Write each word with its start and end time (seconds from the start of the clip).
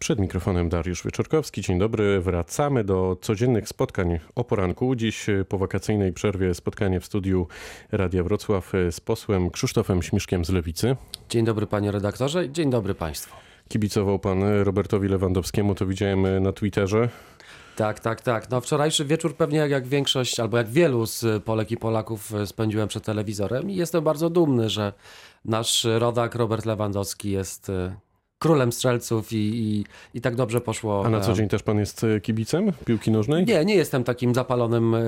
Przed 0.00 0.18
mikrofonem 0.18 0.68
Dariusz 0.68 1.04
Wieczorkowski. 1.04 1.62
Dzień 1.62 1.78
dobry. 1.78 2.20
Wracamy 2.20 2.84
do 2.84 3.16
codziennych 3.20 3.68
spotkań 3.68 4.18
o 4.34 4.44
poranku. 4.44 4.94
Dziś 4.94 5.26
po 5.48 5.58
wakacyjnej 5.58 6.12
przerwie 6.12 6.54
spotkanie 6.54 7.00
w 7.00 7.04
studiu 7.04 7.46
Radia 7.92 8.22
Wrocław 8.22 8.72
z 8.90 9.00
posłem 9.00 9.50
Krzysztofem 9.50 10.02
Śmiszkiem 10.02 10.44
z 10.44 10.50
Lewicy. 10.50 10.96
Dzień 11.28 11.44
dobry 11.44 11.66
panie 11.66 11.90
redaktorze, 11.90 12.50
dzień 12.50 12.70
dobry 12.70 12.94
państwu. 12.94 13.36
Kibicował 13.68 14.18
pan 14.18 14.42
Robertowi 14.62 15.08
Lewandowskiemu, 15.08 15.74
to 15.74 15.86
widziałem 15.86 16.42
na 16.42 16.52
Twitterze. 16.52 17.08
Tak, 17.76 18.00
tak, 18.00 18.20
tak. 18.20 18.50
No 18.50 18.60
wczorajszy 18.60 19.04
wieczór 19.04 19.36
pewnie 19.36 19.58
jak 19.58 19.86
większość, 19.86 20.40
albo 20.40 20.56
jak 20.56 20.68
wielu 20.68 21.06
z 21.06 21.44
Polek 21.44 21.70
i 21.70 21.76
Polaków 21.76 22.32
spędziłem 22.46 22.88
przed 22.88 23.04
telewizorem 23.04 23.70
i 23.70 23.74
jestem 23.74 24.04
bardzo 24.04 24.30
dumny, 24.30 24.70
że 24.70 24.92
nasz 25.44 25.86
rodak 25.98 26.34
Robert 26.34 26.66
Lewandowski 26.66 27.30
jest 27.30 27.72
królem 28.40 28.72
strzelców 28.72 29.32
i, 29.32 29.36
i, 29.36 29.84
i 30.14 30.20
tak 30.20 30.34
dobrze 30.34 30.60
poszło. 30.60 31.06
A 31.06 31.10
na 31.10 31.20
co 31.20 31.32
dzień 31.32 31.48
też 31.48 31.62
pan 31.62 31.78
jest 31.78 32.04
e, 32.04 32.20
kibicem 32.20 32.72
piłki 32.84 33.10
nożnej? 33.10 33.44
Nie, 33.44 33.64
nie 33.64 33.74
jestem 33.74 34.04
takim 34.04 34.34
zapalonym 34.34 34.94
e, 34.94 35.00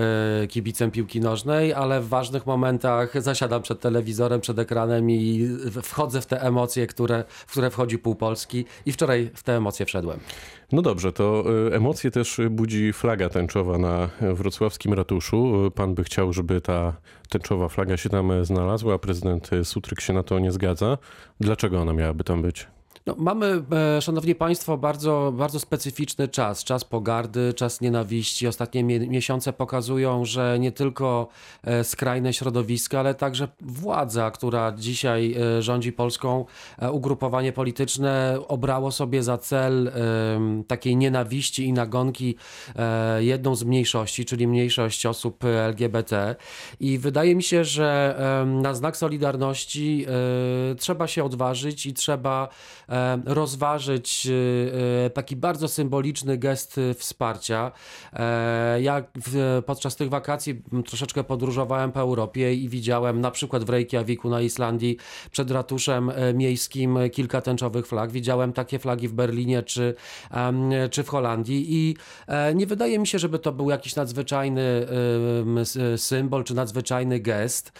kibicem 0.48 0.90
piłki 0.90 1.20
nożnej, 1.20 1.72
ale 1.72 2.00
w 2.00 2.08
ważnych 2.08 2.46
momentach 2.46 3.22
zasiadam 3.22 3.62
przed 3.62 3.80
telewizorem, 3.80 4.40
przed 4.40 4.58
ekranem 4.58 5.10
i 5.10 5.48
wchodzę 5.82 6.20
w 6.20 6.26
te 6.26 6.42
emocje, 6.42 6.86
które, 6.86 7.24
w 7.28 7.52
które 7.52 7.70
wchodzi 7.70 7.98
pół 7.98 8.14
Polski 8.14 8.64
i 8.86 8.92
wczoraj 8.92 9.30
w 9.34 9.42
te 9.42 9.56
emocje 9.56 9.86
wszedłem. 9.86 10.20
No 10.72 10.82
dobrze, 10.82 11.12
to 11.12 11.44
e, 11.70 11.76
emocje 11.76 12.10
też 12.10 12.40
budzi 12.50 12.92
flaga 12.92 13.28
tęczowa 13.28 13.78
na 13.78 14.08
wrocławskim 14.20 14.92
ratuszu. 14.92 15.70
Pan 15.74 15.94
by 15.94 16.04
chciał, 16.04 16.32
żeby 16.32 16.60
ta 16.60 16.96
tęczowa 17.28 17.68
flaga 17.68 17.96
się 17.96 18.08
tam 18.08 18.44
znalazła, 18.44 18.94
a 18.94 18.98
prezydent 18.98 19.50
Sutryk 19.64 20.00
się 20.00 20.12
na 20.12 20.22
to 20.22 20.38
nie 20.38 20.52
zgadza. 20.52 20.98
Dlaczego 21.40 21.80
ona 21.80 21.92
miałaby 21.92 22.24
tam 22.24 22.42
być? 22.42 22.66
No, 23.06 23.14
mamy, 23.18 23.62
e, 23.96 24.02
szanowni 24.02 24.34
państwo, 24.34 24.78
bardzo, 24.78 25.32
bardzo 25.36 25.60
specyficzny 25.60 26.28
czas. 26.28 26.64
Czas 26.64 26.84
pogardy, 26.84 27.54
czas 27.54 27.80
nienawiści. 27.80 28.46
Ostatnie 28.46 28.84
miesiące 28.84 29.52
pokazują, 29.52 30.24
że 30.24 30.58
nie 30.60 30.72
tylko 30.72 31.28
e, 31.62 31.84
skrajne 31.84 32.32
środowiska, 32.32 33.00
ale 33.00 33.14
także 33.14 33.48
władza, 33.60 34.30
która 34.30 34.72
dzisiaj 34.72 35.34
e, 35.58 35.62
rządzi 35.62 35.92
Polską, 35.92 36.44
ugrupowanie 36.92 37.52
polityczne 37.52 38.38
obrało 38.48 38.92
sobie 38.92 39.22
za 39.22 39.38
cel 39.38 39.92
takiej 40.66 40.96
nienawiści 40.96 41.64
i 41.64 41.72
nagonki 41.72 42.36
jedną 43.18 43.54
z 43.54 43.64
mniejszości, 43.64 44.24
czyli 44.24 44.46
mniejszość 44.46 45.06
osób 45.06 45.44
LGBT. 45.44 46.36
I 46.80 46.98
wydaje 46.98 47.34
mi 47.34 47.42
się, 47.42 47.64
że 47.64 48.16
na 48.46 48.74
znak 48.74 48.96
solidarności 48.96 50.06
trzeba 50.78 51.06
się 51.06 51.24
odważyć 51.24 51.86
i 51.86 51.94
trzeba 51.94 52.48
rozważyć 53.24 54.28
e, 55.06 55.10
taki 55.10 55.36
bardzo 55.36 55.68
symboliczny 55.68 56.38
gest 56.38 56.80
wsparcia. 56.94 57.72
E, 58.12 58.82
ja 58.82 59.04
podczas 59.66 59.96
tych 59.96 60.08
wakacji 60.08 60.62
troszeczkę 60.86 61.24
podróżowałem 61.24 61.92
po 61.92 62.00
Europie 62.00 62.54
i 62.54 62.68
widziałem 62.68 63.20
na 63.20 63.30
przykład 63.30 63.64
w 63.64 63.68
Reykjaviku 63.68 64.30
na 64.30 64.40
Islandii 64.40 64.96
przed 65.30 65.50
ratuszem 65.50 66.12
miejskim 66.34 66.98
kilka 67.12 67.40
tęczowych 67.40 67.86
flag. 67.86 68.10
Widziałem 68.10 68.52
takie 68.52 68.78
flagi 68.78 69.08
w 69.08 69.12
Berlinie 69.12 69.62
czy, 69.62 69.94
czy 70.90 71.02
w 71.02 71.08
Holandii 71.08 71.66
i 71.68 71.96
nie 72.54 72.66
wydaje 72.66 72.98
mi 72.98 73.06
się, 73.06 73.18
żeby 73.18 73.38
to 73.38 73.52
był 73.52 73.70
jakiś 73.70 73.96
nadzwyczajny 73.96 74.86
symbol 75.96 76.44
czy 76.44 76.54
nadzwyczajny 76.54 77.20
gest, 77.20 77.72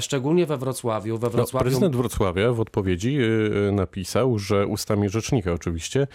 szczególnie 0.00 0.46
we 0.46 0.56
Wrocławiu. 0.56 1.18
We 1.18 1.26
no, 1.26 1.30
Wrocławiu... 1.30 1.64
No, 1.64 1.70
prezydent 1.70 1.96
Wrocławia 1.96 2.52
w 2.52 2.60
odpowiedzi 2.60 3.18
napisał, 3.72 4.38
że 4.38 4.55
ustami 4.66 5.08
rzecznika 5.08 5.52
oczywiście, 5.52 6.06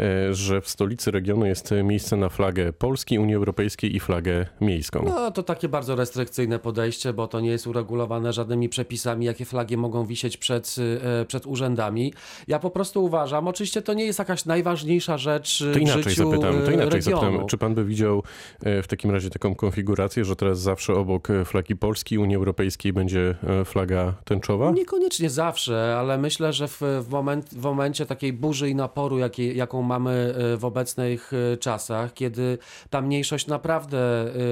e, 0.00 0.34
że 0.34 0.60
w 0.60 0.68
stolicy 0.68 1.10
regionu 1.10 1.46
jest 1.46 1.70
miejsce 1.84 2.16
na 2.16 2.28
flagę 2.28 2.72
Polski, 2.72 3.18
Unii 3.18 3.34
Europejskiej 3.34 3.96
i 3.96 4.00
flagę 4.00 4.46
miejską. 4.60 5.04
No 5.08 5.30
to 5.30 5.42
takie 5.42 5.68
bardzo 5.68 5.96
restrykcyjne 5.96 6.58
podejście, 6.58 7.12
bo 7.12 7.28
to 7.28 7.40
nie 7.40 7.50
jest 7.50 7.66
uregulowane 7.66 8.32
żadnymi 8.32 8.68
przepisami, 8.68 9.26
jakie 9.26 9.44
flagi 9.44 9.76
mogą 9.76 10.06
wisieć 10.06 10.36
przed, 10.36 10.76
e, 11.20 11.24
przed 11.24 11.46
urzędami. 11.46 12.14
Ja 12.48 12.58
po 12.58 12.70
prostu 12.70 13.04
uważam, 13.04 13.48
oczywiście 13.48 13.82
to 13.82 13.94
nie 13.94 14.04
jest 14.04 14.18
jakaś 14.18 14.44
najważniejsza 14.44 15.18
rzecz 15.18 15.64
to 15.72 15.78
inaczej 15.78 16.02
w 16.02 16.08
życiu 16.08 16.30
zapytam, 16.30 16.54
to 16.64 16.70
inaczej 16.70 16.90
regionu. 16.90 17.20
zapytam, 17.20 17.46
czy 17.46 17.58
pan 17.58 17.74
by 17.74 17.84
widział 17.84 18.22
e, 18.62 18.82
w 18.82 18.86
takim 18.86 19.10
razie 19.10 19.30
taką 19.30 19.54
konfigurację, 19.54 20.24
że 20.24 20.36
teraz 20.36 20.60
zawsze 20.60 20.94
obok 20.94 21.28
flagi 21.44 21.76
Polski, 21.76 22.18
Unii 22.18 22.36
Europejskiej 22.36 22.92
będzie 22.92 23.34
flaga 23.64 24.14
tęczowa? 24.24 24.70
Niekoniecznie 24.70 25.30
zawsze, 25.30 25.96
ale 25.98 26.18
myślę, 26.18 26.52
że 26.52 26.68
w, 26.68 26.80
w, 26.80 27.08
moment, 27.10 27.54
w 27.54 27.62
momencie 27.62 27.89
momencie 27.90 28.06
takiej 28.06 28.32
burzy 28.32 28.70
i 28.70 28.74
naporu, 28.74 29.18
jakiej, 29.18 29.56
jaką 29.56 29.82
mamy 29.82 30.34
e, 30.54 30.56
w 30.56 30.64
obecnych 30.64 31.32
e, 31.32 31.56
czasach, 31.56 32.12
kiedy 32.14 32.58
ta 32.90 33.00
mniejszość 33.00 33.46
naprawdę 33.46 33.98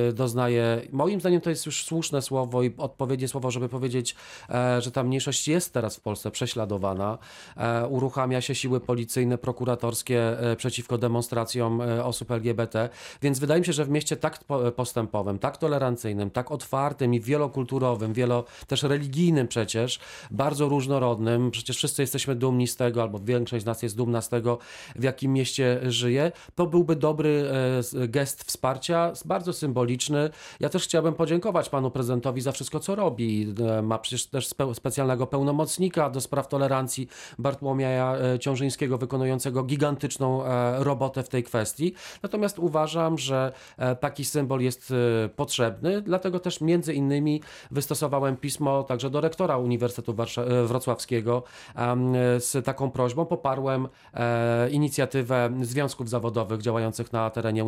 e, 0.09 0.13
doznaje, 0.13 0.83
moim 0.93 1.21
zdaniem 1.21 1.41
to 1.41 1.51
jest 1.51 1.67
już 1.67 1.85
słuszne 1.85 2.23
słowo 2.23 2.63
i 2.63 2.75
odpowiednie 2.79 3.29
słowo, 3.29 3.51
żeby 3.51 3.69
powiedzieć, 3.69 4.17
że 4.79 4.91
ta 4.91 5.03
mniejszość 5.03 5.49
jest 5.49 5.73
teraz 5.73 5.97
w 5.97 6.01
Polsce 6.01 6.31
prześladowana. 6.31 7.19
Uruchamia 7.89 8.41
się 8.41 8.55
siły 8.55 8.81
policyjne, 8.81 9.39
prokuratorskie 9.39 10.37
przeciwko 10.57 10.99
demonstracjom 10.99 11.81
osób 12.03 12.31
LGBT, 12.31 12.89
więc 13.23 13.39
wydaje 13.39 13.61
mi 13.61 13.67
się, 13.67 13.73
że 13.73 13.85
w 13.85 13.91
mieście 13.91 14.17
tak 14.17 14.45
postępowym, 14.77 15.39
tak 15.39 15.57
tolerancyjnym, 15.57 16.31
tak 16.31 16.51
otwartym 16.51 17.15
i 17.15 17.21
wielokulturowym, 17.21 18.13
wielo 18.13 18.45
też 18.67 18.83
religijnym 18.83 19.49
przecież, 19.49 20.01
bardzo 20.31 20.69
różnorodnym, 20.69 21.51
przecież 21.51 21.77
wszyscy 21.77 22.03
jesteśmy 22.03 22.35
dumni 22.35 22.67
z 22.67 22.77
tego, 22.77 23.03
albo 23.03 23.19
większość 23.29 23.63
z 23.63 23.67
nas 23.67 23.83
jest 23.83 23.97
dumna 23.97 24.21
z 24.21 24.29
tego, 24.29 24.59
w 24.97 25.03
jakim 25.03 25.33
mieście 25.33 25.81
żyje, 25.83 26.33
to 26.55 26.67
byłby 26.67 26.97
dobry 26.97 27.51
e, 27.95 28.09
gest 28.09 28.43
wsparcia, 28.45 29.13
bardzo 29.25 29.53
symboliczny. 29.53 30.31
Ja 30.61 30.69
też 30.69 30.85
chciałbym 30.85 31.15
podziękować 31.15 31.69
panu 31.69 31.91
prezydentowi 31.91 32.41
za 32.41 32.53
wszystko, 32.53 32.81
co 32.81 32.95
robi. 32.95 33.55
E, 33.79 33.83
ma 33.83 33.99
przecież 33.99 34.27
też 34.27 34.47
spe 34.47 34.75
specjalnego 34.75 35.27
pełnomocnika 35.27 36.11
do 36.11 36.21
spraw 36.21 36.49
tolerancji 36.49 37.09
Bartłomieja 37.39 38.17
e, 38.17 38.39
Ciążyńskiego, 38.39 38.99
wykonującego 38.99 39.63
gigantyczną 39.63 40.43
robotę 40.79 41.23
w 41.23 41.29
tej 41.29 41.43
kwestii. 41.43 41.95
Natomiast 42.23 42.59
uważam, 42.59 43.19
że 43.19 43.53
taki 44.01 44.25
symbol 44.25 44.61
jest 44.61 44.93
potrzebny, 45.37 46.03
dlatego 46.03 46.41
też 46.41 46.61
między 46.61 46.95
innymi 46.95 47.43
wystosowałem 47.71 48.37
pismo 48.37 48.83
także 48.83 49.11
do 49.11 49.21
rektora 49.21 49.59
Uniwersytetu 49.59 50.15
Wrocławskiego 50.67 51.43
z 52.39 52.65
taką 52.65 52.91
prośbą, 52.91 53.18
poparłem 53.27 53.89
e, 54.15 54.71
inicjatywę 54.71 55.51
związków 55.63 56.09
zawodowych 56.09 56.63
działających 56.63 57.13
na 57.13 57.31
terenie 57.31 57.65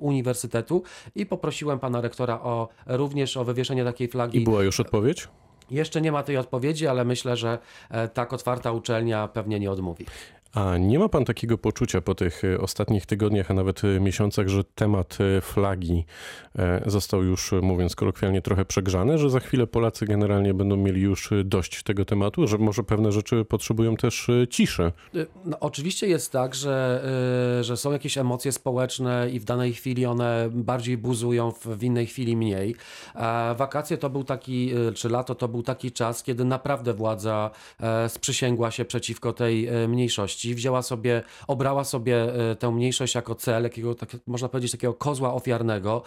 uniwersytetu 0.00 0.82
i 1.14 1.26
poprosiłem 1.26 1.78
pana 1.78 2.00
rektora 2.00 2.40
o 2.40 2.68
również 2.86 3.36
o 3.36 3.44
wywieszenie 3.44 3.84
takiej 3.84 4.08
flagi. 4.08 4.38
I 4.38 4.44
była 4.44 4.62
już 4.62 4.80
odpowiedź? 4.80 5.28
Jeszcze 5.70 6.00
nie 6.00 6.12
ma 6.12 6.22
tej 6.22 6.36
odpowiedzi, 6.36 6.86
ale 6.86 7.04
myślę, 7.04 7.36
że 7.36 7.58
e, 7.90 8.08
tak 8.08 8.32
otwarta 8.32 8.72
uczelnia 8.72 9.28
pewnie 9.28 9.60
nie 9.60 9.70
odmówi. 9.70 10.06
A 10.52 10.78
nie 10.78 10.98
ma 10.98 11.08
pan 11.08 11.24
takiego 11.24 11.58
poczucia 11.58 12.00
po 12.00 12.14
tych 12.14 12.44
e, 12.44 12.60
ostatnich 12.60 13.06
tygodniach, 13.06 13.50
a 13.50 13.54
nawet 13.54 13.84
e, 13.84 14.00
miesiącach, 14.00 14.48
że 14.48 14.64
temat 14.64 15.18
e, 15.20 15.40
flagi 15.40 16.04
został 16.86 17.24
już, 17.24 17.52
mówiąc 17.62 17.96
kolokwialnie, 17.96 18.42
trochę 18.42 18.64
przegrzany, 18.64 19.18
że 19.18 19.30
za 19.30 19.40
chwilę 19.40 19.66
Polacy 19.66 20.06
generalnie 20.06 20.54
będą 20.54 20.76
mieli 20.76 21.00
już 21.00 21.30
dość 21.44 21.82
tego 21.82 22.04
tematu, 22.04 22.46
że 22.46 22.58
może 22.58 22.82
pewne 22.82 23.12
rzeczy 23.12 23.44
potrzebują 23.44 23.96
też 23.96 24.26
ciszy? 24.50 24.92
No, 25.44 25.58
oczywiście 25.60 26.08
jest 26.08 26.32
tak, 26.32 26.54
że, 26.54 27.02
że 27.60 27.76
są 27.76 27.92
jakieś 27.92 28.18
emocje 28.18 28.52
społeczne 28.52 29.30
i 29.32 29.40
w 29.40 29.44
danej 29.44 29.72
chwili 29.74 30.06
one 30.06 30.48
bardziej 30.52 30.98
buzują, 30.98 31.52
w 31.52 31.82
innej 31.82 32.06
chwili 32.06 32.36
mniej. 32.36 32.74
A 33.14 33.54
wakacje 33.58 33.98
to 33.98 34.10
był 34.10 34.24
taki, 34.24 34.72
czy 34.94 35.08
lato 35.08 35.34
to 35.34 35.48
był 35.48 35.62
taki 35.62 35.92
czas, 35.92 36.22
kiedy 36.22 36.44
naprawdę 36.44 36.94
władza 36.94 37.50
sprzysięgła 38.08 38.70
się 38.70 38.84
przeciwko 38.84 39.32
tej 39.32 39.68
mniejszości 39.88 40.37
mniejszości, 40.38 40.54
wzięła 40.54 40.82
sobie, 40.82 41.22
obrała 41.46 41.84
sobie 41.84 42.50
e, 42.50 42.56
tę 42.56 42.70
mniejszość 42.70 43.14
jako 43.14 43.34
cel, 43.34 43.62
jakiego, 43.62 43.94
tak, 43.94 44.16
można 44.26 44.48
powiedzieć, 44.48 44.72
takiego 44.72 44.94
kozła 44.94 45.34
ofiarnego. 45.34 46.02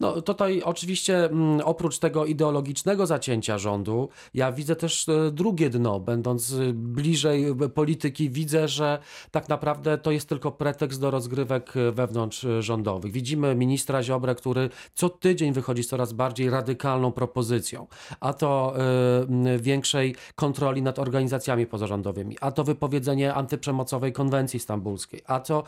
No 0.00 0.22
tutaj 0.22 0.62
oczywiście 0.62 1.24
mm, 1.24 1.60
oprócz 1.64 1.98
tego 1.98 2.26
ideologicznego 2.26 3.06
zacięcia 3.06 3.58
rządu, 3.58 4.08
ja 4.34 4.52
widzę 4.52 4.76
też 4.76 5.08
e, 5.08 5.30
drugie 5.30 5.70
dno, 5.70 6.00
będąc 6.00 6.52
e, 6.52 6.72
bliżej 6.72 7.54
polityki, 7.74 8.30
widzę, 8.30 8.68
że 8.68 8.98
tak 9.30 9.48
naprawdę 9.48 9.98
to 9.98 10.10
jest 10.10 10.28
tylko 10.28 10.52
pretekst 10.52 11.00
do 11.00 11.10
rozgrywek 11.10 11.72
wewnątrz 11.92 12.46
rządowych. 12.60 13.12
Widzimy 13.12 13.54
ministra 13.54 14.02
Ziobrę, 14.02 14.34
który 14.34 14.70
co 14.94 15.08
tydzień 15.08 15.52
wychodzi 15.52 15.82
z 15.82 15.88
coraz 15.88 16.12
bardziej 16.12 16.50
radykalną 16.50 17.12
propozycją, 17.12 17.86
a 18.20 18.32
to 18.32 18.74
większej 19.58 20.14
kontroli 20.34 20.82
nad 20.82 20.98
organizacjami 20.98 21.66
pozarządowymi, 21.66 22.36
a 22.40 22.50
to 22.50 22.64
wypowiedzenie 22.64 23.34
antyprzemocowej 23.34 23.75
bezprzemocowej 23.76 24.12
konwencji 24.12 24.60
stambulskiej, 24.60 25.22
a 25.26 25.40
co 25.40 25.62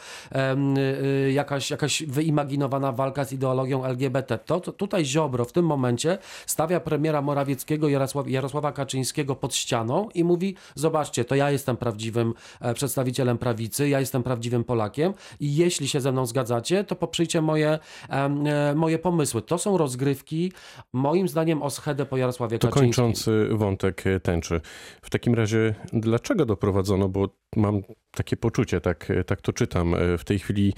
y, 1.27 1.33
jakaś, 1.33 1.71
jakaś 1.71 2.03
wyimaginowana 2.03 2.93
walka 2.93 3.25
z 3.25 3.33
ideologią 3.33 3.85
LGBT. 3.85 4.39
To, 4.39 4.61
to 4.61 4.73
tutaj 4.73 5.05
Ziobro 5.05 5.45
w 5.45 5.53
tym 5.53 5.67
momencie 5.67 6.19
stawia 6.47 6.81
premiera 6.81 7.23
Morawieckiego 7.23 7.89
Jarosław, 7.89 8.29
Jarosława 8.29 8.73
Kaczyńskiego 8.73 9.37
pod 9.37 9.55
ścianą 9.55 10.09
i 10.15 10.25
mówi: 10.25 10.55
Zobaczcie, 10.75 11.25
to 11.25 11.35
ja 11.35 11.51
jestem 11.51 11.77
prawdziwym 11.77 12.35
e, 12.61 12.75
przedstawicielem 12.75 13.39
prawicy, 13.39 13.89
ja 13.89 14.01
jestem 14.01 14.23
prawdziwym 14.23 14.65
Polakiem 14.65 15.15
i 15.41 15.57
jeśli 15.57 15.89
się 15.89 16.01
ze 16.01 16.13
mną 16.13 16.27
zgadzacie, 16.27 16.85
to 16.85 16.97
poprzyjcie 16.97 17.43
moje, 17.43 17.79
e, 18.09 18.75
moje 18.75 18.99
pomysły. 18.99 19.43
To 19.43 19.59
są 19.59 19.79
rozgrywki, 19.79 20.53
moim 20.93 21.29
zdaniem, 21.29 21.63
o 21.63 21.71
schedę 21.71 22.07
po 22.07 22.17
Jarosławie 22.17 22.59
to 22.59 22.69
Kaczyńskim. 22.69 22.93
To 22.93 22.97
kończący 22.97 23.49
wątek 23.53 24.07
e, 24.07 24.21
tęczy. 24.21 24.61
W 25.03 25.11
takim 25.11 25.35
razie, 25.35 25.75
dlaczego 25.93 26.47
doprowadzono, 26.47 27.09
bo 27.09 27.29
mam 27.57 27.83
takie 28.11 28.37
poczucie, 28.37 28.81
tak, 28.81 29.13
tak 29.27 29.41
to 29.41 29.53
czytam 29.53 29.95
w 30.19 30.25
tej 30.25 30.39
chwili, 30.39 30.73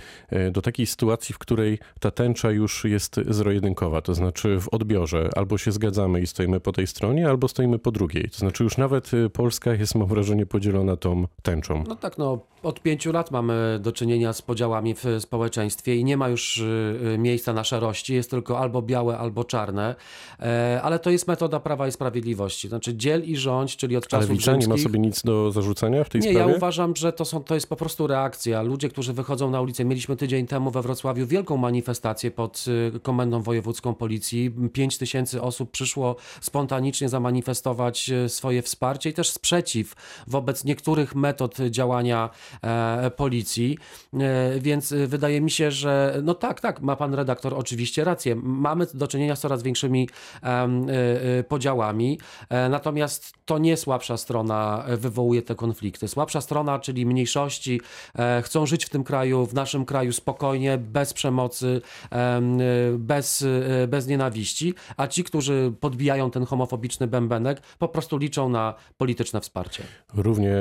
do 0.52 0.62
takiej 0.62 0.86
sytuacji, 0.86 1.34
w 1.34 1.38
której 1.38 1.78
ta 2.00 2.10
tęcza 2.10 2.50
już 2.50 2.84
jest 2.84 3.16
zero-jedynkowa, 3.28 4.02
to 4.02 4.14
znaczy 4.14 4.60
w 4.60 4.68
odbiorze 4.68 5.28
albo 5.36 5.58
się 5.58 5.72
zgadzamy 5.72 6.20
i 6.20 6.26
stoimy 6.26 6.60
po 6.60 6.72
tej 6.72 6.86
stronie, 6.86 7.28
albo 7.28 7.48
stoimy 7.48 7.78
po 7.78 7.92
drugiej. 7.92 8.30
To 8.30 8.38
znaczy 8.38 8.64
już 8.64 8.76
nawet 8.76 9.10
Polska 9.32 9.74
jest, 9.74 9.94
mam 9.94 10.08
wrażenie, 10.08 10.46
podzielona 10.46 10.96
tą 10.96 11.26
tęczą. 11.42 11.84
No 11.88 11.96
tak, 11.96 12.18
no 12.18 12.40
od 12.62 12.82
pięciu 12.82 13.12
lat 13.12 13.30
mamy 13.30 13.78
do 13.82 13.92
czynienia 13.92 14.32
z 14.32 14.42
podziałami 14.42 14.94
w 14.94 15.04
społeczeństwie 15.18 15.96
i 15.96 16.04
nie 16.04 16.16
ma 16.16 16.28
już 16.28 16.62
miejsca 17.18 17.52
na 17.52 17.64
szarości, 17.64 18.14
jest 18.14 18.30
tylko 18.30 18.58
albo 18.58 18.82
białe, 18.82 19.18
albo 19.18 19.44
czarne, 19.44 19.94
e, 20.40 20.80
ale 20.82 20.98
to 20.98 21.10
jest 21.10 21.28
metoda 21.28 21.60
Prawa 21.60 21.88
i 21.88 21.92
Sprawiedliwości. 21.92 22.68
Znaczy 22.68 22.94
dziel 22.94 23.24
i 23.24 23.36
rządź, 23.36 23.76
czyli 23.76 23.96
od 23.96 24.06
czasów 24.06 24.30
Ale 24.46 24.58
nie 24.58 24.68
ma 24.68 24.76
sobie 24.76 24.98
nic 24.98 25.22
do 25.22 25.52
zarzucenia 25.52 26.04
w 26.04 26.08
tej 26.08 26.20
nie, 26.20 26.28
sprawie? 26.28 26.46
Nie, 26.46 26.52
ja 26.52 26.56
uważam, 26.56 26.96
że 26.96 27.09
to, 27.12 27.24
są, 27.24 27.44
to 27.44 27.54
jest 27.54 27.68
po 27.68 27.76
prostu 27.76 28.06
reakcja. 28.06 28.62
Ludzie, 28.62 28.88
którzy 28.88 29.12
wychodzą 29.12 29.50
na 29.50 29.60
ulicę, 29.60 29.84
mieliśmy 29.84 30.16
tydzień 30.16 30.46
temu 30.46 30.70
we 30.70 30.82
Wrocławiu 30.82 31.26
wielką 31.26 31.56
manifestację 31.56 32.30
pod 32.30 32.64
y, 32.96 33.00
Komendą 33.00 33.42
Wojewódzką 33.42 33.94
Policji. 33.94 34.54
Pięć 34.72 34.98
tysięcy 34.98 35.42
osób 35.42 35.70
przyszło 35.70 36.16
spontanicznie 36.40 37.08
zamanifestować 37.08 38.10
y, 38.10 38.28
swoje 38.28 38.62
wsparcie 38.62 39.10
i 39.10 39.12
też 39.12 39.30
sprzeciw 39.30 39.94
wobec 40.26 40.64
niektórych 40.64 41.14
metod 41.14 41.56
działania 41.70 42.30
E, 42.62 43.10
policji, 43.10 43.78
e, 44.14 44.60
więc 44.60 44.94
wydaje 45.06 45.40
mi 45.40 45.50
się, 45.50 45.70
że 45.70 46.20
no 46.22 46.34
tak, 46.34 46.60
tak, 46.60 46.80
ma 46.80 46.96
pan 46.96 47.14
redaktor 47.14 47.54
oczywiście 47.54 48.04
rację. 48.04 48.36
Mamy 48.42 48.86
do 48.94 49.08
czynienia 49.08 49.36
z 49.36 49.40
coraz 49.40 49.62
większymi 49.62 50.08
e, 50.42 51.44
podziałami, 51.48 52.18
natomiast 52.70 53.32
to 53.44 53.58
nie 53.58 53.76
słabsza 53.76 54.16
strona 54.16 54.84
wywołuje 54.96 55.42
te 55.42 55.54
konflikty. 55.54 56.08
Słabsza 56.08 56.40
strona, 56.40 56.78
czyli 56.78 56.99
mniejszości, 57.06 57.80
chcą 58.42 58.66
żyć 58.66 58.84
w 58.84 58.88
tym 58.88 59.04
kraju, 59.04 59.46
w 59.46 59.54
naszym 59.54 59.84
kraju 59.84 60.12
spokojnie, 60.12 60.78
bez 60.78 61.12
przemocy, 61.12 61.80
bez, 62.98 63.44
bez 63.88 64.06
nienawiści, 64.06 64.74
a 64.96 65.06
ci, 65.06 65.24
którzy 65.24 65.72
podbijają 65.80 66.30
ten 66.30 66.44
homofobiczny 66.44 67.06
bębenek, 67.06 67.62
po 67.78 67.88
prostu 67.88 68.16
liczą 68.16 68.48
na 68.48 68.74
polityczne 68.96 69.40
wsparcie. 69.40 69.82
Równie 70.14 70.54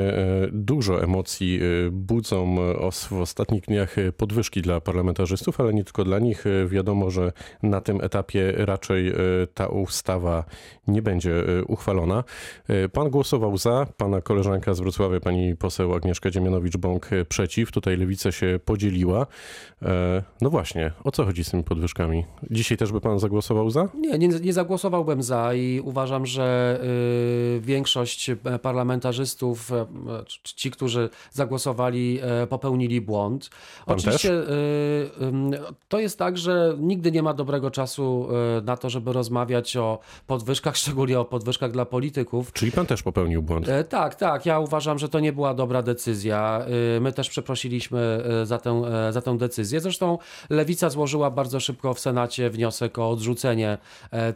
dużo 0.51 1.03
emocji 1.03 1.59
budzą 1.91 2.55
w 2.91 3.13
ostatnich 3.13 3.61
dniach 3.61 3.95
podwyżki 4.17 4.61
dla 4.61 4.81
parlamentarzystów, 4.81 5.59
ale 5.59 5.73
nie 5.73 5.83
tylko 5.83 6.03
dla 6.03 6.19
nich. 6.19 6.43
Wiadomo, 6.67 7.09
że 7.09 7.31
na 7.63 7.81
tym 7.81 8.01
etapie 8.01 8.53
raczej 8.57 9.09
e, 9.09 9.13
ta 9.53 9.67
ustawa 9.67 10.45
nie 10.87 11.01
będzie 11.01 11.35
e, 11.35 11.63
uchwalona. 11.63 12.23
E, 12.67 12.89
pan 12.89 13.09
głosował 13.09 13.57
za, 13.57 13.87
pana 13.97 14.21
koleżanka 14.21 14.73
z 14.73 14.79
Wrocławia, 14.79 15.19
pani 15.19 15.55
poseł 15.55 15.93
Agnieszka 15.93 16.28
Dziemianowicz-Bąk 16.31 17.09
przeciw. 17.29 17.71
Tutaj 17.71 17.97
lewica 17.97 18.31
się 18.31 18.59
podzieliła. 18.65 19.27
No 20.41 20.49
właśnie, 20.49 20.91
o 21.03 21.11
co 21.11 21.25
chodzi 21.25 21.43
z 21.43 21.51
tymi 21.51 21.63
podwyżkami? 21.63 22.25
Dzisiaj 22.51 22.77
też 22.77 22.91
by 22.91 23.01
pan 23.01 23.19
zagłosował 23.19 23.69
za? 23.69 23.89
Nie, 23.95 24.17
nie, 24.17 24.27
nie 24.27 24.53
zagłosowałbym 24.53 25.23
za 25.23 25.53
i 25.53 25.81
uważam, 25.83 26.25
że 26.25 26.79
większość 27.61 28.31
parlamentarzystów, 28.61 29.71
ci, 30.43 30.71
którzy 30.71 31.09
zagłosowali 31.31 32.19
E, 32.21 32.47
popełnili 32.47 33.01
błąd. 33.01 33.49
Pan 33.85 33.95
Oczywiście 33.95 34.29
też? 34.29 34.49
E, 35.59 35.73
to 35.87 35.99
jest 35.99 36.17
tak, 36.17 36.37
że 36.37 36.75
nigdy 36.79 37.11
nie 37.11 37.23
ma 37.23 37.33
dobrego 37.33 37.71
czasu 37.71 38.27
e, 38.57 38.61
na 38.61 38.77
to, 38.77 38.89
żeby 38.89 39.13
rozmawiać 39.13 39.77
o 39.77 39.99
podwyżkach, 40.27 40.77
szczególnie 40.83 41.19
o 41.19 41.25
podwyżkach 41.25 41.71
dla 41.71 41.85
polityków. 41.85 42.53
Czyli 42.53 42.71
pan 42.71 42.85
też 42.85 43.03
popełnił 43.03 43.41
błąd? 43.41 43.67
Tak, 43.89 44.15
tak. 44.15 44.45
Ja 44.45 44.59
uważam, 44.59 44.99
że 44.99 45.09
to 45.09 45.19
nie 45.19 45.33
była 45.33 45.53
dobra 45.53 45.81
decyzja. 45.81 46.18
My 47.01 47.13
też 47.13 47.29
przeprosiliśmy 47.29 48.23
za 48.43 48.57
tę, 48.57 48.81
za 49.11 49.21
tę 49.21 49.37
decyzję. 49.37 49.79
Zresztą 49.79 50.17
Lewica 50.49 50.89
złożyła 50.89 51.31
bardzo 51.31 51.59
szybko 51.59 51.93
w 51.93 51.99
Senacie 51.99 52.49
wniosek 52.49 52.99
o 52.99 53.09
odrzucenie 53.09 53.77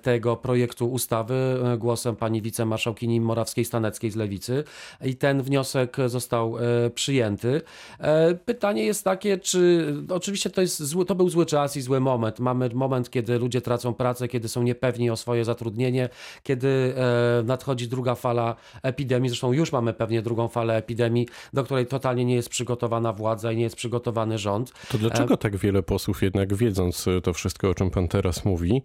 tego 0.02 0.36
projektu 0.36 0.92
ustawy 0.92 1.60
głosem 1.78 2.16
pani 2.16 2.42
wicemarszałkini 2.42 3.22
Morawskiej-Staneckiej 3.22 4.12
z 4.12 4.16
Lewicy 4.16 4.64
i 5.06 5.16
ten 5.16 5.42
wniosek 5.42 5.98
został 6.08 6.56
przyjęty. 6.96 7.62
E, 8.00 8.36
pytanie 8.36 8.86
jest 8.86 9.04
takie, 9.04 9.38
czy 9.38 9.94
oczywiście 10.10 10.50
to, 10.50 10.62
jest 10.62 10.84
zły, 10.84 11.06
to 11.06 11.16
był 11.16 11.30
zły 11.30 11.46
czas 11.46 11.78
i 11.78 11.82
zły 11.82 12.00
moment. 12.00 12.40
Mamy 12.40 12.70
moment, 12.74 13.10
kiedy 13.10 13.40
ludzie 13.40 13.62
tracą 13.62 13.94
pracę, 13.94 14.28
kiedy 14.28 14.48
są 14.48 14.64
niepewni 14.64 15.10
o 15.10 15.16
swoje 15.16 15.46
zatrudnienie, 15.46 16.10
kiedy 16.44 16.94
e, 16.98 17.44
nadchodzi 17.44 17.88
druga 17.88 18.16
fala 18.16 18.56
epidemii. 18.84 19.30
Zresztą 19.30 19.54
już 19.54 19.72
mamy 19.72 19.94
pewnie 19.94 20.22
drugą 20.22 20.48
falę 20.48 20.78
epidemii, 20.78 21.28
do 21.54 21.64
której 21.64 21.73
totalnie 21.90 22.26
nie 22.26 22.36
jest 22.36 22.50
przygotowana 22.50 23.14
władza 23.14 23.52
i 23.52 23.58
nie 23.58 23.64
jest 23.64 23.76
przygotowany 23.76 24.38
rząd. 24.38 24.74
To 24.92 24.98
dlaczego 24.98 25.34
e, 25.34 25.38
tak 25.38 25.58
wiele 25.58 25.84
posłów 25.84 26.24
jednak 26.24 26.54
wiedząc 26.54 27.06
to 27.24 27.34
wszystko, 27.34 27.70
o 27.70 27.74
czym 27.74 27.90
pan 27.90 28.08
teraz 28.08 28.46
mówi, 28.46 28.82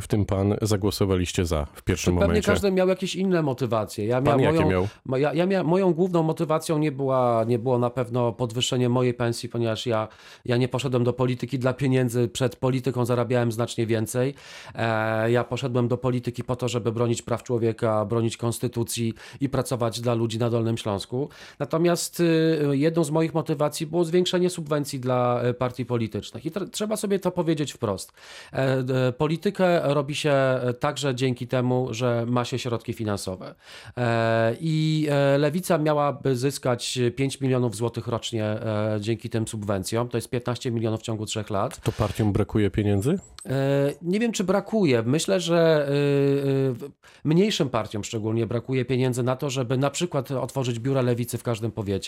w 0.00 0.06
tym 0.06 0.26
pan 0.26 0.54
zagłosowaliście 0.62 1.46
za 1.46 1.66
w 1.74 1.82
pierwszym 1.82 2.14
pewnie 2.14 2.26
momencie? 2.26 2.42
Pewnie 2.42 2.54
każdy 2.54 2.70
miał 2.70 2.88
jakieś 2.88 3.16
inne 3.16 3.42
motywacje. 3.42 4.06
Ja 4.06 4.22
pan 4.22 4.40
jakie 4.40 4.64
miał? 4.64 4.88
Ja, 5.16 5.34
ja 5.34 5.46
mia, 5.46 5.62
moją 5.62 5.94
główną 5.94 6.22
motywacją 6.22 6.78
nie, 6.78 6.92
była, 6.92 7.44
nie 7.46 7.58
było 7.58 7.78
na 7.78 7.90
pewno 7.90 8.32
podwyższenie 8.32 8.88
mojej 8.88 9.14
pensji, 9.14 9.48
ponieważ 9.48 9.86
ja, 9.86 10.08
ja 10.44 10.56
nie 10.56 10.68
poszedłem 10.68 11.04
do 11.04 11.12
polityki 11.12 11.58
dla 11.58 11.72
pieniędzy. 11.72 12.28
Przed 12.28 12.56
polityką 12.56 13.04
zarabiałem 13.04 13.52
znacznie 13.52 13.86
więcej. 13.86 14.34
E, 14.74 15.30
ja 15.30 15.44
poszedłem 15.44 15.88
do 15.88 15.96
polityki 15.96 16.44
po 16.44 16.56
to, 16.56 16.68
żeby 16.68 16.92
bronić 16.92 17.22
praw 17.22 17.42
człowieka, 17.42 18.04
bronić 18.04 18.36
konstytucji 18.36 19.14
i 19.40 19.48
pracować 19.48 20.00
dla 20.00 20.14
ludzi 20.14 20.38
na 20.38 20.50
Dolnym 20.50 20.78
Śląsku. 20.78 21.28
Natomiast 21.58 22.13
y, 22.20 22.76
jedną 22.76 23.04
z 23.04 23.10
moich 23.10 23.34
motywacji 23.34 23.86
było 23.86 24.04
zwiększenie 24.04 24.50
subwencji 24.50 25.00
dla 25.00 25.44
y, 25.44 25.54
partii 25.54 25.86
politycznych. 25.86 26.46
I 26.46 26.50
trzeba 26.72 26.96
sobie 26.96 27.18
to 27.18 27.30
powiedzieć 27.30 27.72
wprost. 27.72 28.12
E, 28.52 29.12
politykę 29.12 29.94
robi 29.94 30.14
się 30.14 30.34
także 30.80 31.14
dzięki 31.14 31.46
temu, 31.46 31.88
że 31.90 32.26
ma 32.26 32.44
się 32.44 32.58
środki 32.58 32.92
finansowe. 32.92 33.54
E, 33.96 34.56
I 34.60 35.08
lewica 35.38 35.78
miałaby 35.78 36.36
zyskać 36.36 36.98
5 37.16 37.40
milionów 37.40 37.76
złotych 37.76 38.06
rocznie 38.06 38.44
e, 38.44 38.96
dzięki 39.00 39.30
tym 39.30 39.48
subwencjom. 39.48 40.08
To 40.08 40.16
jest 40.16 40.30
15 40.30 40.70
milionów 40.70 41.00
w 41.00 41.02
ciągu 41.02 41.26
trzech 41.26 41.50
lat. 41.50 41.80
To 41.80 41.92
partiom 41.92 42.32
brakuje 42.32 42.70
pieniędzy? 42.70 43.18
E, 43.48 43.92
nie 44.02 44.20
wiem, 44.20 44.32
czy 44.32 44.44
brakuje. 44.44 45.02
Myślę, 45.02 45.40
że 45.40 45.88
e, 45.88 46.88
mniejszym 47.24 47.70
partiom 47.70 48.04
szczególnie 48.04 48.46
brakuje 48.46 48.84
pieniędzy 48.84 49.22
na 49.22 49.36
to, 49.36 49.50
żeby 49.50 49.78
na 49.78 49.90
przykład 49.90 50.30
otworzyć 50.30 50.78
biura 50.78 51.02
lewicy 51.02 51.38
w 51.38 51.42
każdym 51.42 51.72
powiecie, 51.72 52.03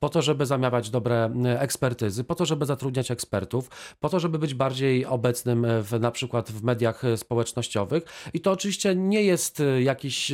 po 0.00 0.08
to, 0.08 0.22
żeby 0.22 0.46
zamawiać 0.46 0.90
dobre 0.90 1.30
ekspertyzy, 1.58 2.24
po 2.24 2.34
to, 2.34 2.46
żeby 2.46 2.66
zatrudniać 2.66 3.10
ekspertów, 3.10 3.70
po 4.00 4.08
to, 4.08 4.20
żeby 4.20 4.38
być 4.38 4.54
bardziej 4.54 5.06
obecnym 5.06 5.66
w, 5.82 6.00
na 6.00 6.10
przykład 6.10 6.50
w 6.50 6.62
mediach 6.62 7.02
społecznościowych. 7.16 8.04
I 8.34 8.40
to 8.40 8.52
oczywiście 8.52 8.94
nie 8.94 9.22
jest 9.22 9.62
jakiś 9.80 10.32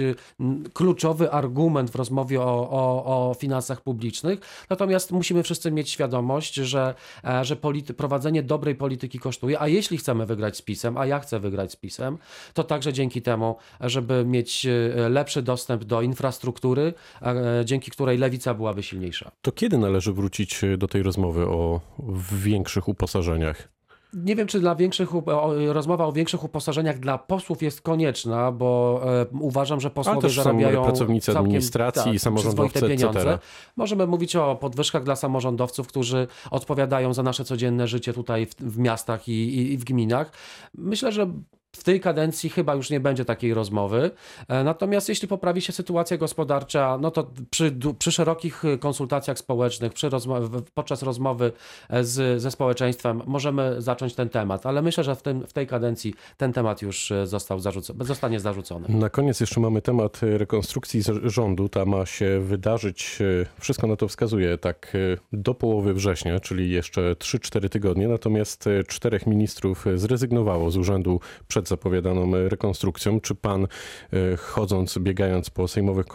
kluczowy 0.75 1.33
argument 1.33 1.91
w 1.91 1.95
rozmowie 1.95 2.41
o, 2.41 2.71
o, 2.71 3.31
o 3.31 3.35
finansach 3.35 3.81
publicznych, 3.81 4.41
natomiast 4.71 5.13
musimy 5.13 5.43
wszyscy 5.43 5.71
mieć 5.71 5.91
świadomość, 5.91 6.55
że, 6.55 6.95
e, 7.25 7.45
że 7.45 7.57
polity, 7.57 7.95
prowadzenie 7.95 8.43
dobrej 8.43 8.75
polityki 8.75 9.19
kosztuje, 9.19 9.61
a 9.61 9.69
jeśli 9.69 9.99
chcemy 9.99 10.27
wygrać 10.27 10.57
z 10.57 10.63
PiSem, 10.63 10.97
a 10.97 11.07
ja 11.07 11.19
chcę 11.19 11.41
wygrać 11.41 11.73
z 11.73 11.77
PiSem, 11.77 12.19
to 12.55 12.65
także 12.65 12.93
dzięki 12.93 13.23
temu, 13.23 13.57
żeby 13.81 14.25
mieć 14.25 14.67
e, 14.67 15.09
lepszy 15.09 15.43
dostęp 15.43 15.85
do 15.85 16.03
infrastruktury, 16.03 16.95
e, 17.23 17.63
dzięki 17.65 17.91
której 17.91 18.19
lewica 18.19 18.55
byłaby 18.55 18.83
silniejsza. 18.83 19.00
To 19.43 19.53
kiedy 19.53 19.79
należy 19.79 20.13
wrócić 20.13 20.61
do 20.79 20.89
tej 20.89 21.03
rozmowy 21.03 21.47
o 21.47 21.81
większych 22.33 22.89
uposażeniach? 22.89 23.69
Nie 24.15 24.37
wiem, 24.37 24.47
czy 24.47 24.61
dla 24.61 24.75
większych, 24.75 25.11
rozmowa 25.69 26.07
o 26.07 26.13
większych 26.13 26.45
uposażeniach 26.45 26.99
dla 26.99 27.19
posłów 27.19 27.63
jest 27.63 27.81
konieczna, 27.81 28.53
bo 28.53 29.01
e, 29.05 29.27
uważam, 29.41 29.81
że 29.81 29.91
posłowie 29.91 30.19
Ale 30.19 30.23
też 30.23 30.37
zarabiają 30.37 30.85
pracownicy 30.85 31.27
całkiem, 31.27 31.43
administracji 31.43 32.05
tak, 32.05 32.15
i 32.15 32.19
samorządowcy, 32.19 32.81
pieniądze. 32.81 33.21
Etc. 33.21 33.39
Możemy 33.77 34.07
mówić 34.07 34.37
o 34.37 34.57
podwyżkach 34.57 35.05
dla 35.05 35.17
samorządowców, 35.17 35.87
którzy 35.87 36.27
odpowiadają 36.51 37.15
za 37.15 37.23
nasze 37.23 37.45
codzienne 37.45 37.89
życie 37.89 38.13
tutaj 38.13 38.47
w, 38.47 38.55
w 38.55 38.79
miastach 38.79 39.29
i, 39.29 39.33
i, 39.33 39.73
i 39.73 39.79
w 39.79 39.85
gminach. 39.85 40.33
Myślę, 40.75 41.13
że 41.13 41.33
w 41.77 41.85
tej 41.85 42.01
kadencji 42.01 42.51
chyba 42.51 42.75
już 42.75 42.91
nie 42.91 43.01
będzie 43.01 43.25
takiej 43.25 43.55
rozmowy. 43.55 44.11
E, 44.49 44.65
natomiast 44.65 45.09
jeśli 45.09 45.29
poprawi 45.29 45.61
się 45.61 45.73
sytuacja 45.73 46.17
gospodarcza, 46.17 46.99
no 47.01 47.11
to 47.11 47.31
przy, 47.51 47.77
przy 47.99 48.13
szerokich 48.13 48.63
konsultacjach 48.81 49.39
społecznych, 49.39 49.93
przy 49.93 50.11
podczas 50.75 51.03
rozmowy 51.03 51.53
e, 51.91 52.05
z, 52.05 52.43
ze 52.43 52.51
społeczeństwem 52.51 53.23
możemy 53.27 53.83
zacząć 53.83 54.15
ten 54.15 54.29
temat, 54.29 54.67
ale 54.67 54.83
myślę, 54.83 55.05
że 55.05 55.15
w, 55.15 55.23
tym, 55.23 55.47
w 55.47 55.53
tej 55.53 55.67
kadencji 55.67 56.15
ten 56.37 56.53
temat 56.53 56.83
już 56.83 57.11
e, 57.11 57.27
został 57.27 57.61
zarzucony, 57.61 58.05
zostanie 58.05 58.41
zarzucony. 58.41 58.89
Na 58.89 59.11
koniec 59.11 59.41
jeszcze 59.41 59.61
mamy 59.61 59.83
temat 59.83 60.21
rekonstrukcji 60.23 61.03
rządu. 61.23 61.69
Ta 61.69 61.85
ma 61.85 62.07
się 62.07 62.41
wydarzyć, 62.41 63.19
wszystko 63.61 63.87
na 63.87 63.97
to 63.97 64.09
wskazuje, 64.09 64.59
tak 64.59 64.97
do 65.33 65.55
połowy 65.55 65.95
września, 65.95 66.41
czyli 66.41 66.71
jeszcze 66.71 67.13
3-4 67.13 67.69
tygodnie. 67.69 68.09
Natomiast 68.09 68.69
czterech 68.87 69.27
ministrów 69.27 69.87
zrezygnowało 69.95 70.71
z 70.71 70.77
urzędu 70.77 71.21
przed 71.49 71.60
zapowiadaną 71.69 72.49
rekonstrukcją. 72.49 73.21
Czy 73.21 73.35
pan 73.35 73.65
e, 73.65 74.37
chodząc, 74.37 74.99
biegając 74.99 75.51
po 75.51 75.69
sejmowych 75.69 76.07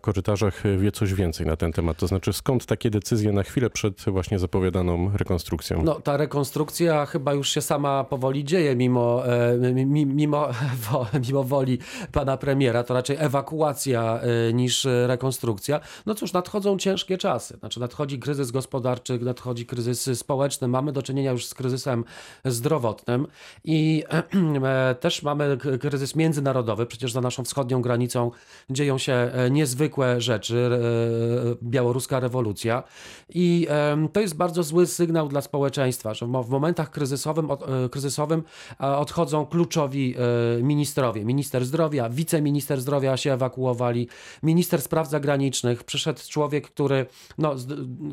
korytarzach 0.00 0.62
wie 0.78 0.92
coś 0.92 1.14
więcej 1.14 1.46
na 1.46 1.56
ten 1.56 1.72
temat? 1.72 1.96
To 1.96 2.06
znaczy 2.06 2.32
skąd 2.32 2.66
takie 2.66 2.90
decyzje 2.90 3.32
na 3.32 3.42
chwilę 3.42 3.70
przed 3.70 4.04
właśnie 4.06 4.38
zapowiadaną 4.38 5.10
rekonstrukcją? 5.16 5.82
No 5.84 5.94
ta 5.94 6.16
rekonstrukcja 6.16 7.06
chyba 7.06 7.34
już 7.34 7.48
się 7.48 7.60
sama 7.60 8.04
powoli 8.04 8.44
dzieje 8.44 8.76
mimo, 8.76 9.22
e, 9.26 9.74
mimo, 10.04 10.48
mimo 11.28 11.44
woli 11.44 11.78
pana 12.12 12.36
premiera. 12.36 12.84
To 12.84 12.94
raczej 12.94 13.16
ewakuacja 13.20 14.20
e, 14.20 14.52
niż 14.52 14.86
rekonstrukcja. 15.06 15.80
No 16.06 16.14
cóż, 16.14 16.32
nadchodzą 16.32 16.78
ciężkie 16.78 17.18
czasy. 17.18 17.56
Znaczy 17.56 17.80
nadchodzi 17.80 18.18
kryzys 18.18 18.50
gospodarczy, 18.50 19.18
nadchodzi 19.18 19.66
kryzys 19.66 20.18
społeczny. 20.18 20.68
Mamy 20.68 20.92
do 20.92 21.02
czynienia 21.02 21.32
już 21.32 21.46
z 21.46 21.54
kryzysem 21.54 22.04
zdrowotnym 22.44 23.26
i 23.64 24.04
też 24.94 25.22
mamy 25.22 25.58
kryzys 25.80 26.16
międzynarodowy, 26.16 26.86
przecież 26.86 27.12
za 27.12 27.20
naszą 27.20 27.44
wschodnią 27.44 27.82
granicą 27.82 28.30
dzieją 28.70 28.98
się 28.98 29.12
e, 29.12 29.50
niezwykłe 29.50 30.20
rzeczy, 30.20 30.70
e, 30.72 31.56
białoruska 31.62 32.20
rewolucja. 32.20 32.82
I 33.28 33.68
to 34.12 34.20
jest 34.20 34.36
bardzo 34.36 34.62
zły 34.62 34.86
sygnał 34.86 35.28
dla 35.28 35.40
społeczeństwa, 35.40 36.14
że 36.14 36.26
w 36.26 36.48
momentach 36.48 36.90
kryzysowym, 36.90 37.50
e, 37.50 37.88
kryzysowym 37.88 38.42
odchodzą 38.78 39.46
kluczowi 39.46 40.14
ministrowie, 40.62 41.24
minister 41.24 41.64
zdrowia, 41.64 42.08
wiceminister 42.08 42.80
zdrowia 42.80 43.16
się 43.16 43.32
ewakuowali, 43.32 44.08
minister 44.42 44.82
spraw 44.82 45.08
zagranicznych, 45.08 45.84
przyszedł 45.84 46.20
człowiek, 46.28 46.70
który 46.70 47.06
no, 47.38 47.54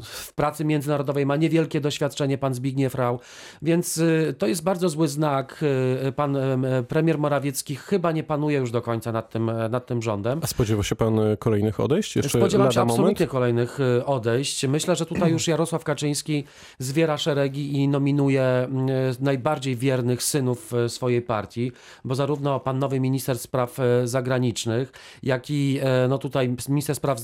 w 0.03 0.33
pracy 0.33 0.65
międzynarodowej 0.65 1.25
ma 1.25 1.35
niewielkie 1.35 1.81
doświadczenie, 1.81 2.37
pan 2.37 2.53
Zbigniew 2.53 2.95
Rau, 2.95 3.19
więc 3.61 4.01
to 4.37 4.47
jest 4.47 4.63
bardzo 4.63 4.89
zły 4.89 5.07
znak. 5.07 5.65
Pan 6.15 6.37
premier 6.87 7.17
Morawiecki 7.17 7.75
chyba 7.75 8.11
nie 8.11 8.23
panuje 8.23 8.57
już 8.57 8.71
do 8.71 8.81
końca 8.81 9.11
nad 9.11 9.29
tym, 9.29 9.51
nad 9.69 9.85
tym 9.85 10.01
rządem. 10.01 10.39
A 10.43 10.47
spodziewa 10.47 10.83
się 10.83 10.95
pan 10.95 11.19
kolejnych 11.39 11.79
odejść? 11.79 12.15
Jeszcze 12.15 12.37
Spodziewam 12.37 12.71
się 12.71 12.81
absolutnie 12.81 13.03
moment? 13.03 13.31
kolejnych 13.31 13.77
odejść. 14.05 14.67
Myślę, 14.67 14.95
że 14.95 15.05
tutaj 15.05 15.31
już 15.31 15.47
Jarosław 15.47 15.83
Kaczyński 15.83 16.43
zwiera 16.79 17.17
szeregi 17.17 17.73
i 17.73 17.87
nominuje 17.87 18.67
najbardziej 19.19 19.75
wiernych 19.75 20.23
synów 20.23 20.71
swojej 20.87 21.21
partii, 21.21 21.71
bo 22.05 22.15
zarówno 22.15 22.59
pan 22.59 22.79
nowy 22.79 22.99
minister 22.99 23.39
spraw 23.39 23.77
zagranicznych, 24.03 24.91
jak 25.23 25.49
i 25.49 25.79
no 26.09 26.17
tutaj 26.17 26.55
minister 26.69 26.95
spraw, 26.95 27.19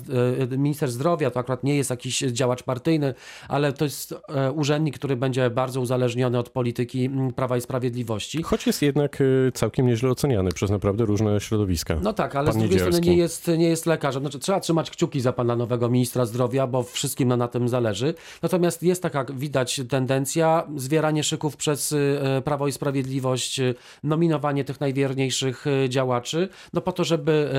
minister 0.57 0.91
zdrowia, 0.91 1.31
to 1.31 1.39
akurat 1.39 1.63
nie 1.63 1.75
jest 1.75 1.89
jakiś 1.89 2.19
działacz 2.19 2.63
partyjny, 2.63 3.13
ale 3.47 3.73
to 3.73 3.85
jest 3.85 4.15
urzędnik, 4.55 4.95
który 4.95 5.15
będzie 5.15 5.49
bardzo 5.49 5.81
uzależniony 5.81 6.39
od 6.39 6.49
polityki 6.49 7.09
Prawa 7.35 7.57
i 7.57 7.61
Sprawiedliwości. 7.61 8.43
Choć 8.43 8.67
jest 8.67 8.81
jednak 8.81 9.17
całkiem 9.53 9.87
nieźle 9.87 10.09
oceniany 10.09 10.51
przez 10.51 10.69
naprawdę 10.69 11.05
różne 11.05 11.39
środowiska. 11.39 11.97
No 12.01 12.13
tak, 12.13 12.35
ale 12.35 12.51
Pan 12.51 12.55
z 12.55 12.57
drugiej 12.57 12.79
strony 12.79 12.99
nie 12.99 13.17
jest, 13.17 13.47
nie 13.57 13.69
jest 13.69 13.85
lekarzem. 13.85 14.23
Znaczy, 14.23 14.39
trzeba 14.39 14.59
trzymać 14.59 14.91
kciuki 14.91 15.21
za 15.21 15.33
pana 15.33 15.55
nowego 15.55 15.89
ministra 15.89 16.25
zdrowia, 16.25 16.67
bo 16.67 16.83
wszystkim 16.83 17.27
na, 17.27 17.37
na 17.37 17.47
tym 17.47 17.69
zależy. 17.69 18.13
Natomiast 18.41 18.83
jest 18.83 19.01
taka, 19.01 19.25
widać 19.33 19.81
tendencja, 19.89 20.67
zwieranie 20.75 21.23
szyków 21.23 21.57
przez 21.57 21.91
y, 21.91 22.19
Prawo 22.43 22.67
i 22.67 22.71
Sprawiedliwość, 22.71 23.59
y, 23.59 23.75
nominowanie 24.03 24.63
tych 24.63 24.79
najwierniejszych 24.79 25.67
y, 25.67 25.89
działaczy, 25.89 26.49
no 26.73 26.81
po 26.81 26.91
to, 26.91 27.03
żeby 27.03 27.49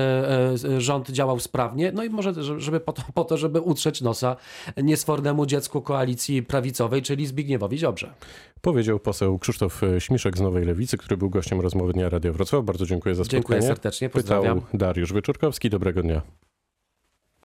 rząd 0.77 1.09
działał 1.09 1.39
sprawnie, 1.39 1.91
no 1.91 2.03
i 2.03 2.09
może 2.09 2.33
żeby 2.57 2.79
po 2.79 2.93
to, 2.93 3.01
po 3.13 3.25
to 3.25 3.37
żeby 3.37 3.61
utrzeć 3.61 4.01
nosa 4.01 4.35
niesfornemu 4.77 5.45
dziecku 5.45 5.81
koalicji 5.81 6.43
prawicowej, 6.43 7.01
czyli 7.01 7.25
Zbigniewowi 7.25 7.77
Ziobrze. 7.77 8.13
Powiedział 8.61 8.99
poseł 8.99 9.39
Krzysztof 9.39 9.81
Śmiszek 9.99 10.37
z 10.37 10.41
Nowej 10.41 10.65
Lewicy, 10.65 10.97
który 10.97 11.17
był 11.17 11.29
gościem 11.29 11.61
rozmowy 11.67 11.93
Dnia 11.93 12.09
Radio 12.09 12.33
Wrocław. 12.33 12.65
Bardzo 12.65 12.85
dziękuję 12.85 13.15
za 13.15 13.23
spotkanie. 13.23 13.41
Dziękuję 13.41 13.61
serdecznie, 13.61 14.09
pozdrawiam. 14.09 14.61
Pytał 14.61 14.77
Dariusz 14.79 15.13
Wyczorkowski. 15.13 15.69
Dobrego 15.69 16.01
dnia. 16.01 16.21